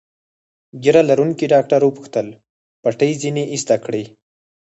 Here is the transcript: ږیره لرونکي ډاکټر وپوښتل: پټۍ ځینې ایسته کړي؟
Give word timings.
ږیره 0.83 1.01
لرونکي 1.09 1.45
ډاکټر 1.53 1.79
وپوښتل: 1.83 2.27
پټۍ 2.81 3.11
ځینې 3.21 3.43
ایسته 3.53 3.75
کړي؟ 3.85 4.03